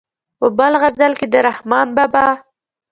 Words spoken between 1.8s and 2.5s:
بابا.